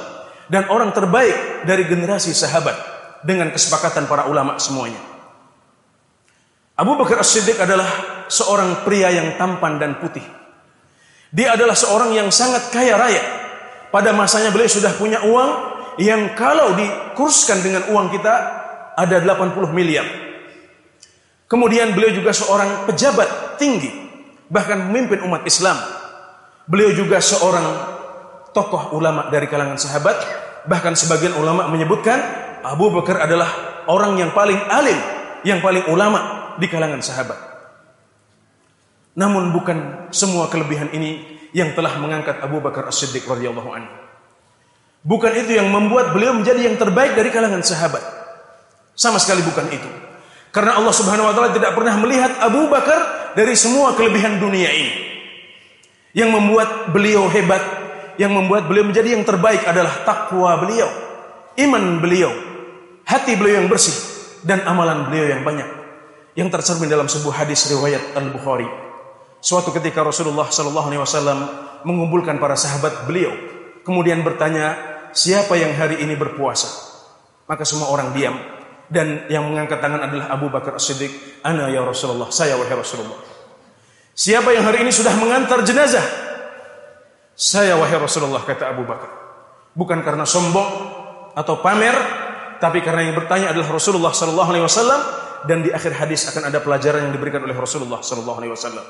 dan 0.47 0.71
orang 0.71 0.95
terbaik 0.95 1.67
dari 1.67 1.87
generasi 1.87 2.31
sahabat 2.31 2.75
dengan 3.27 3.51
kesepakatan 3.51 4.07
para 4.07 4.31
ulama 4.31 4.59
semuanya. 4.63 4.99
Abu 6.77 6.95
Bakar 6.95 7.25
As-Siddiq 7.25 7.57
adalah 7.57 7.89
seorang 8.29 8.85
pria 8.85 9.09
yang 9.09 9.35
tampan 9.41 9.81
dan 9.81 9.97
putih. 9.97 10.23
Dia 11.33 11.57
adalah 11.57 11.75
seorang 11.75 12.15
yang 12.15 12.29
sangat 12.31 12.71
kaya 12.71 12.95
raya. 12.95 13.23
Pada 13.91 14.13
masanya 14.13 14.53
beliau 14.53 14.69
sudah 14.69 14.93
punya 14.95 15.25
uang 15.25 15.51
yang 15.97 16.37
kalau 16.37 16.77
dikurskan 16.77 17.65
dengan 17.65 17.89
uang 17.91 18.13
kita 18.13 18.35
ada 18.93 19.17
80 19.25 19.73
miliar. 19.73 20.05
Kemudian 21.47 21.95
beliau 21.95 22.13
juga 22.13 22.35
seorang 22.35 22.85
pejabat 22.91 23.57
tinggi, 23.57 24.06
bahkan 24.51 24.91
memimpin 24.91 25.23
umat 25.27 25.43
Islam. 25.47 25.77
Beliau 26.67 26.91
juga 26.95 27.23
seorang 27.23 27.67
tokoh 28.51 28.97
ulama 28.97 29.31
dari 29.31 29.47
kalangan 29.47 29.79
sahabat, 29.79 30.17
bahkan 30.67 30.97
sebagian 30.99 31.39
ulama 31.39 31.71
menyebutkan 31.71 32.19
Abu 32.67 32.91
Bakar 32.91 33.23
adalah 33.23 33.47
orang 33.87 34.19
yang 34.19 34.35
paling 34.35 34.59
alim, 34.67 34.99
yang 35.47 35.63
paling 35.63 35.87
ulama 35.87 36.53
di 36.59 36.67
kalangan 36.67 36.99
sahabat. 37.05 37.39
Namun 39.17 39.55
bukan 39.55 40.11
semua 40.13 40.51
kelebihan 40.51 40.93
ini 40.93 41.39
yang 41.57 41.73
telah 41.73 41.97
mengangkat 41.97 42.43
Abu 42.43 42.61
Bakar 42.61 42.91
As-Siddiq 42.91 43.25
radhiyallahu 43.25 43.71
anhu. 43.73 43.95
Bukan 45.07 45.33
itu 45.39 45.55
yang 45.55 45.71
membuat 45.71 46.11
beliau 46.11 46.35
menjadi 46.35 46.67
yang 46.67 46.77
terbaik 46.77 47.15
dari 47.15 47.31
kalangan 47.31 47.63
sahabat. 47.63 48.03
Sama 48.99 49.23
sekali 49.23 49.41
bukan 49.47 49.71
itu. 49.71 49.87
Karena 50.51 50.83
Allah 50.83 50.91
Subhanahu 50.91 51.31
wa 51.31 51.35
taala 51.37 51.55
tidak 51.55 51.79
pernah 51.79 51.95
melihat 52.01 52.33
Abu 52.43 52.67
Bakar 52.67 53.26
dari 53.37 53.53
semua 53.53 53.93
kelebihan 53.93 54.41
dunia 54.41 54.73
ini. 54.73 54.93
Yang 56.17 56.31
membuat 56.33 56.69
beliau 56.97 57.29
hebat, 57.29 57.61
yang 58.17 58.33
membuat 58.33 58.65
beliau 58.65 58.89
menjadi 58.89 59.13
yang 59.13 59.29
terbaik 59.29 59.69
adalah 59.69 60.01
takwa 60.09 60.57
beliau, 60.57 60.89
iman 61.61 62.01
beliau, 62.01 62.33
hati 63.05 63.37
beliau 63.37 63.61
yang 63.61 63.69
bersih 63.69 63.93
dan 64.41 64.65
amalan 64.65 65.13
beliau 65.13 65.37
yang 65.37 65.45
banyak. 65.45 65.69
Yang 66.33 66.57
tercermin 66.57 66.89
dalam 66.89 67.05
sebuah 67.05 67.45
hadis 67.45 67.69
riwayat 67.69 68.17
Al-Bukhari. 68.17 68.69
Suatu 69.45 69.69
ketika 69.77 70.01
Rasulullah 70.01 70.49
sallallahu 70.49 70.89
alaihi 70.89 71.03
wasallam 71.05 71.39
mengumpulkan 71.85 72.41
para 72.41 72.57
sahabat 72.57 73.05
beliau, 73.05 73.37
kemudian 73.85 74.25
bertanya, 74.25 74.73
"Siapa 75.13 75.53
yang 75.61 75.77
hari 75.77 76.01
ini 76.01 76.17
berpuasa?" 76.17 76.89
Maka 77.45 77.69
semua 77.69 77.93
orang 77.93 78.17
diam 78.17 78.56
dan 78.87 79.27
yang 79.27 79.51
mengangkat 79.51 79.83
tangan 79.83 80.01
adalah 80.07 80.27
Abu 80.31 80.47
Bakar 80.47 80.79
As-Siddiq, 80.79 81.43
"Ana 81.43 81.67
ya 81.71 81.83
Rasulullah, 81.83 82.31
saya 82.31 82.55
wahai 82.55 82.75
Rasulullah." 82.75 83.19
Siapa 84.17 84.49
yang 84.55 84.65
hari 84.65 84.87
ini 84.87 84.95
sudah 84.95 85.13
mengantar 85.19 85.61
jenazah? 85.67 86.03
Saya 87.37 87.77
wahai 87.77 88.01
Rasulullah 88.01 88.41
kata 88.41 88.73
Abu 88.73 88.89
Bakar. 88.89 89.13
Bukan 89.77 90.01
karena 90.01 90.25
sombong 90.25 90.69
atau 91.37 91.61
pamer, 91.61 91.93
tapi 92.57 92.81
karena 92.81 93.13
yang 93.13 93.17
bertanya 93.19 93.53
adalah 93.53 93.77
Rasulullah 93.77 94.17
sallallahu 94.17 94.51
alaihi 94.57 94.65
wasallam 94.65 95.01
dan 95.45 95.61
di 95.61 95.69
akhir 95.69 95.93
hadis 96.01 96.25
akan 96.33 96.49
ada 96.49 96.65
pelajaran 96.65 97.11
yang 97.11 97.13
diberikan 97.13 97.45
oleh 97.45 97.53
Rasulullah 97.53 98.01
sallallahu 98.01 98.39
alaihi 98.41 98.53
wasallam. 98.57 98.87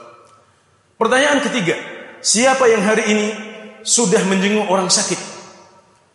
Pertanyaan 0.95 1.43
ketiga, 1.43 1.75
siapa 2.23 2.71
yang 2.71 2.87
hari 2.87 3.05
ini 3.11 3.29
sudah 3.83 4.23
menjenguk 4.31 4.71
orang 4.71 4.87
sakit? 4.87 5.19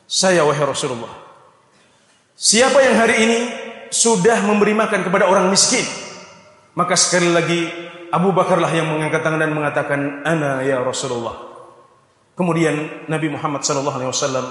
Saya 0.08 0.48
wahai 0.48 0.64
Rasulullah. 0.64 1.12
Siapa 2.40 2.80
yang 2.80 2.96
hari 2.98 3.16
ini 3.22 3.40
sudah 3.92 4.40
memberi 4.48 4.72
makan 4.72 5.04
kepada 5.04 5.28
orang 5.28 5.52
miskin? 5.52 5.84
Maka 6.80 6.96
sekali 6.96 7.28
lagi 7.28 7.68
Abu 8.16 8.32
Bakarlah 8.32 8.72
yang 8.72 8.88
mengangkat 8.88 9.20
tangan 9.20 9.44
dan 9.44 9.52
mengatakan, 9.52 10.24
"Ana 10.24 10.64
ya 10.64 10.80
Rasulullah." 10.80 11.36
Kemudian 12.40 13.06
Nabi 13.12 13.28
Muhammad 13.28 13.68
sallallahu 13.68 13.98
alaihi 14.00 14.12
wasallam 14.16 14.46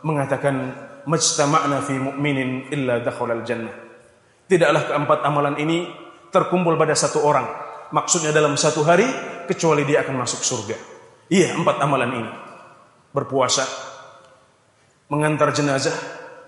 mengatakan, 0.00 0.72
"Majtama'na 1.04 1.84
fi 1.84 2.00
mu'minin 2.00 2.72
illa 2.72 3.04
dakhala 3.04 3.36
al-jannah." 3.36 3.76
Tidaklah 4.48 4.82
keempat 4.88 5.18
amalan 5.28 5.60
ini 5.60 5.84
terkumpul 6.32 6.80
pada 6.80 6.96
satu 6.96 7.20
orang. 7.20 7.44
Maksudnya 7.92 8.32
dalam 8.32 8.56
satu 8.56 8.82
hari 8.82 9.06
kecuali 9.44 9.84
dia 9.84 10.00
akan 10.02 10.16
masuk 10.24 10.40
surga. 10.40 10.76
Iya, 11.28 11.54
empat 11.60 11.76
amalan 11.84 12.10
ini. 12.24 12.32
Berpuasa, 13.12 13.64
mengantar 15.12 15.52
jenazah, 15.52 15.94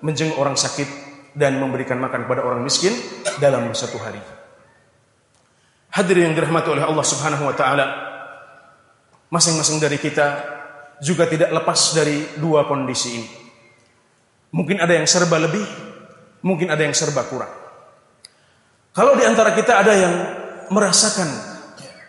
menjenguk 0.01 0.41
orang 0.41 0.57
sakit 0.57 1.08
dan 1.39 1.55
memberikan 1.63 2.03
makan 2.03 2.27
kepada 2.27 2.43
orang 2.43 2.67
miskin 2.67 2.91
dalam 3.39 3.71
satu 3.71 3.95
hari. 4.03 4.19
Hadirin 5.95 6.31
yang 6.31 6.35
dirahmati 6.35 6.69
oleh 6.75 6.83
Allah 6.83 7.07
Subhanahu 7.07 7.47
wa 7.47 7.55
taala, 7.55 7.87
masing-masing 9.31 9.79
dari 9.79 10.03
kita 10.03 10.59
juga 10.99 11.31
tidak 11.31 11.55
lepas 11.55 11.95
dari 11.95 12.27
dua 12.43 12.67
kondisi 12.67 13.23
ini. 13.23 13.31
Mungkin 14.51 14.83
ada 14.83 14.99
yang 14.99 15.07
serba 15.07 15.39
lebih, 15.39 15.63
mungkin 16.43 16.75
ada 16.75 16.83
yang 16.83 16.93
serba 16.93 17.23
kurang. 17.31 17.55
Kalau 18.91 19.15
di 19.15 19.23
antara 19.23 19.55
kita 19.55 19.79
ada 19.79 19.95
yang 19.95 20.15
merasakan 20.75 21.31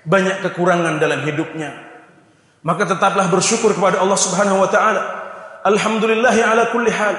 banyak 0.09 0.41
kekurangan 0.41 0.97
dalam 0.97 1.21
hidupnya, 1.21 1.69
maka 2.65 2.89
tetaplah 2.89 3.29
bersyukur 3.29 3.77
kepada 3.77 4.01
Allah 4.01 4.17
Subhanahu 4.17 4.65
wa 4.65 4.69
taala. 4.73 5.01
Alhamdulillah 5.69 6.33
ala 6.33 6.73
kulli 6.73 6.89
hal. 6.89 7.15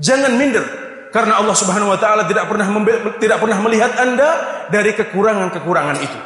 Jangan 0.00 0.32
minder 0.38 0.79
karena 1.10 1.42
Allah 1.42 1.56
Subhanahu 1.58 1.90
wa 1.90 1.98
taala 1.98 2.22
tidak 2.26 2.46
pernah 2.46 2.66
tidak 3.18 3.38
pernah 3.42 3.58
melihat 3.66 3.92
Anda 3.98 4.28
dari 4.70 4.94
kekurangan-kekurangan 4.94 5.96
itu. 5.98 6.18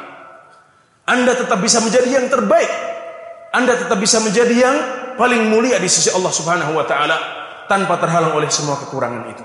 Anda 1.04 1.32
tetap 1.36 1.60
bisa 1.60 1.80
menjadi 1.80 2.08
yang 2.20 2.26
terbaik. 2.28 2.70
Anda 3.52 3.80
tetap 3.80 3.96
bisa 3.96 4.20
menjadi 4.20 4.54
yang 4.54 4.76
paling 5.16 5.48
mulia 5.48 5.80
di 5.80 5.88
sisi 5.88 6.12
Allah 6.12 6.32
Subhanahu 6.32 6.76
wa 6.76 6.84
taala 6.84 7.16
tanpa 7.64 7.96
terhalang 7.96 8.36
oleh 8.36 8.48
semua 8.52 8.76
kekurangan 8.76 9.24
itu. 9.32 9.44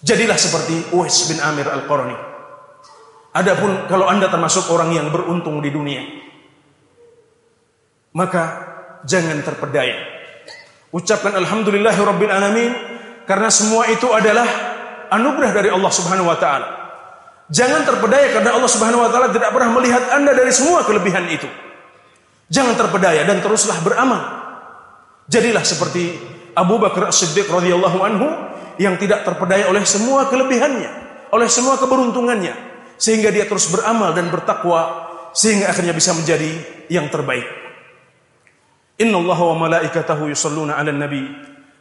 Jadilah 0.00 0.36
seperti 0.40 0.92
Uwais 0.96 1.16
bin 1.28 1.40
Amir 1.40 1.68
Al-Qarni. 1.68 2.16
Adapun 3.36 3.84
kalau 3.92 4.08
Anda 4.08 4.32
termasuk 4.32 4.72
orang 4.72 4.96
yang 4.96 5.12
beruntung 5.12 5.60
di 5.60 5.68
dunia, 5.68 6.00
maka 8.16 8.44
jangan 9.04 9.36
terpedaya. 9.44 10.16
Ucapkan 10.88 11.36
alhamdulillahirabbil 11.36 12.32
alamin 12.32 12.95
karena 13.26 13.50
semua 13.50 13.90
itu 13.90 14.06
adalah 14.14 14.46
anugerah 15.10 15.50
dari 15.52 15.68
Allah 15.70 15.92
Subhanahu 15.92 16.30
wa 16.30 16.38
taala. 16.38 16.68
Jangan 17.46 17.86
terpedaya 17.86 18.34
karena 18.34 18.58
Allah 18.58 18.70
Subhanahu 18.70 19.02
wa 19.06 19.10
taala 19.10 19.30
tidak 19.30 19.50
pernah 19.54 19.70
melihat 19.78 20.02
Anda 20.14 20.34
dari 20.34 20.50
semua 20.50 20.82
kelebihan 20.82 21.26
itu. 21.30 21.46
Jangan 22.50 22.78
terpedaya 22.78 23.26
dan 23.26 23.42
teruslah 23.42 23.78
beramal. 23.82 24.22
Jadilah 25.26 25.66
seperti 25.66 26.14
Abu 26.54 26.78
Bakar 26.78 27.10
As-Siddiq 27.10 27.50
radhiyallahu 27.50 27.98
anhu 28.06 28.26
yang 28.78 28.94
tidak 28.98 29.26
terpedaya 29.26 29.66
oleh 29.66 29.82
semua 29.82 30.30
kelebihannya, 30.30 30.90
oleh 31.34 31.48
semua 31.50 31.74
keberuntungannya, 31.82 32.54
sehingga 32.94 33.34
dia 33.34 33.50
terus 33.50 33.66
beramal 33.74 34.14
dan 34.14 34.30
bertakwa 34.30 35.06
sehingga 35.34 35.68
akhirnya 35.68 35.92
bisa 35.92 36.14
menjadi 36.14 36.48
yang 36.86 37.10
terbaik. 37.10 37.44
Inna 38.96 39.20
wa 39.20 39.54
malaikatahu 39.58 40.32
yusalluna 40.32 40.80
'alan 40.80 40.96
nabi 40.96 41.22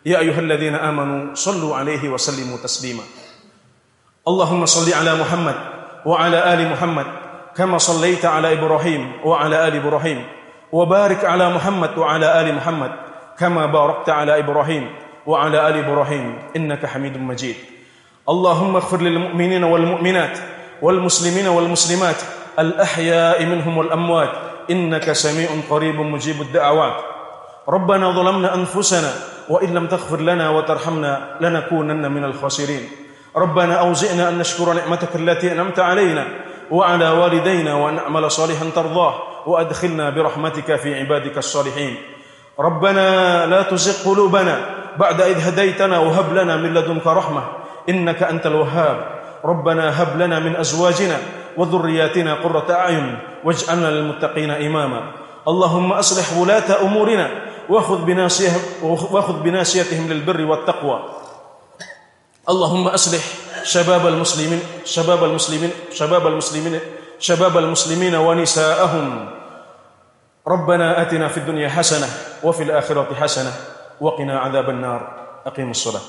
يا 0.05 0.19
أيها 0.19 0.39
الذين 0.39 0.75
آمنوا 0.75 1.35
صلوا 1.35 1.75
عليه 1.75 2.09
وسلموا 2.09 2.57
تسليما. 2.63 3.03
اللهم 4.27 4.65
صل 4.65 4.93
على 4.93 5.15
محمد 5.15 5.55
وعلى 6.05 6.53
آل 6.53 6.71
محمد 6.71 7.05
كما 7.57 7.77
صليت 7.77 8.25
على 8.25 8.53
إبراهيم 8.53 9.11
وعلى 9.25 9.67
آل 9.67 9.75
إبراهيم 9.75 10.25
وبارك 10.71 11.25
على 11.25 11.49
محمد 11.49 11.97
وعلى 11.97 12.41
آل 12.41 12.55
محمد 12.55 12.91
كما 13.37 13.65
باركت 13.65 14.09
على 14.09 14.39
إبراهيم 14.39 14.89
وعلى 15.25 15.67
آل 15.69 15.75
إبراهيم 15.85 16.37
إنك 16.55 16.85
حميد 16.85 17.17
مجيد. 17.17 17.55
اللهم 18.29 18.75
اغفر 18.75 19.01
للمؤمنين 19.01 19.63
والمؤمنات 19.63 20.37
والمسلمين 20.81 21.47
والمسلمات 21.47 22.15
الأحياء 22.59 23.45
منهم 23.45 23.77
والأموات 23.77 24.29
إنك 24.69 25.11
سميع 25.11 25.49
قريب 25.69 25.99
مجيب 25.99 26.41
الدعوات. 26.41 26.97
ربنا 27.69 28.11
ظلمنا 28.11 28.53
أنفسنا 28.53 29.34
وإن 29.49 29.73
لم 29.73 29.87
تغفر 29.87 30.21
لنا 30.21 30.49
وترحمنا 30.49 31.37
لنكونن 31.41 32.11
من 32.11 32.23
الخاسرين. 32.23 32.89
ربنا 33.35 33.75
أوزئنا 33.75 34.29
أن 34.29 34.37
نشكر 34.37 34.73
نعمتك 34.73 35.15
التي 35.15 35.51
أنعمت 35.51 35.79
علينا 35.79 36.25
وعلى 36.71 37.09
والدينا 37.09 37.73
وأن 37.73 37.95
نعمل 37.95 38.31
صالحا 38.31 38.65
ترضاه 38.75 39.13
وأدخلنا 39.45 40.09
برحمتك 40.09 40.75
في 40.75 40.99
عبادك 40.99 41.37
الصالحين. 41.37 41.95
ربنا 42.59 43.45
لا 43.45 43.61
تزغ 43.61 44.09
قلوبنا 44.09 44.57
بعد 44.97 45.21
إذ 45.21 45.47
هديتنا 45.47 45.99
وهب 45.99 46.33
لنا 46.33 46.57
من 46.57 46.73
لدنك 46.73 47.07
رحمة 47.07 47.43
إنك 47.89 48.23
أنت 48.23 48.45
الوهاب. 48.45 48.97
ربنا 49.45 50.01
هب 50.01 50.21
لنا 50.21 50.39
من 50.39 50.55
أزواجنا 50.55 51.17
وذرياتنا 51.57 52.33
قرة 52.33 52.65
أعين 52.69 53.17
واجعلنا 53.43 53.87
للمتقين 53.87 54.51
إماما. 54.51 55.01
اللهم 55.47 55.91
أصلح 55.91 56.37
ولاة 56.37 56.81
أمورنا 56.81 57.29
وخذ 57.69 58.05
بناسيهم 58.05 58.61
وخذ 58.83 59.39
بناسيتهم 59.43 60.09
للبر 60.09 60.45
والتقوى. 60.45 60.99
اللهم 62.49 62.87
أصلح 62.87 63.23
شباب 63.63 64.07
المسلمين 64.07 64.61
شباب 64.85 65.23
المسلمين 65.23 65.71
شباب 65.91 66.27
المسلمين 66.27 66.79
شباب 67.19 67.57
المسلمين 67.57 68.15
ونساءهم. 68.15 69.29
ربنا 70.47 71.01
آتنا 71.01 71.27
في 71.27 71.37
الدنيا 71.37 71.69
حسنة 71.69 72.07
وفي 72.43 72.63
الآخرة 72.63 73.09
حسنة 73.17 73.53
وقنا 74.01 74.39
عذاب 74.39 74.69
النار. 74.69 75.01
أقيموا 75.45 75.71
الصلاة. 75.71 76.05